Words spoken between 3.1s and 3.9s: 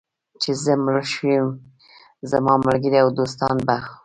دوستان به.